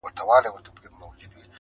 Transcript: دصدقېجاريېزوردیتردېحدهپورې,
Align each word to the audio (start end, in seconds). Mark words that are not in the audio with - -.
دصدقېجاريېزوردیتردېحدهپورې, 0.03 1.31